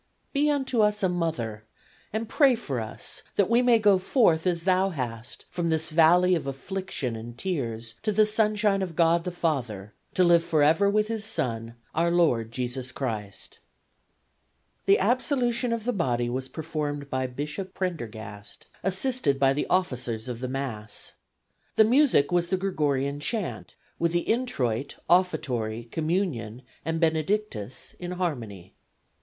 Be 0.33 0.49
unto 0.49 0.81
us 0.81 1.03
a 1.03 1.09
mother 1.09 1.63
and 2.11 2.27
pray 2.27 2.55
for 2.55 2.79
us 2.79 3.21
that 3.35 3.51
we 3.51 3.61
may 3.61 3.77
go 3.77 3.99
forth 3.99 4.47
as 4.47 4.63
thou 4.63 4.89
hast 4.89 5.45
from 5.51 5.69
this 5.69 5.89
valley 5.91 6.33
of 6.33 6.47
affliction 6.47 7.15
and 7.15 7.37
tears 7.37 7.93
to 8.01 8.11
the 8.11 8.25
sunshine 8.25 8.81
of 8.81 8.95
God 8.95 9.25
the 9.25 9.29
Father, 9.31 9.93
to 10.15 10.23
live 10.23 10.43
forever 10.43 10.89
with 10.89 11.07
His 11.07 11.23
Son, 11.23 11.75
our 11.93 12.09
Lord, 12.09 12.51
Jesus 12.51 12.91
Christ." 12.91 13.59
The 14.87 14.97
absolution 14.97 15.71
of 15.71 15.83
the 15.85 15.93
body 15.93 16.31
was 16.31 16.49
performed 16.49 17.07
by 17.11 17.27
Bishop 17.27 17.75
Prendergast, 17.75 18.65
assisted 18.83 19.37
by 19.37 19.53
the 19.53 19.67
officers 19.67 20.27
of 20.27 20.39
the 20.39 20.47
Mass. 20.47 21.11
The 21.75 21.83
music 21.83 22.31
was 22.31 22.47
the 22.47 22.57
Gregorian 22.57 23.19
chant, 23.19 23.75
with 23.99 24.13
the 24.13 24.27
introit, 24.27 24.95
offertory, 25.07 25.83
communion 25.91 26.63
and 26.83 26.99
"Benedictus" 26.99 27.93
in 27.99 28.13
harmony. 28.13 28.73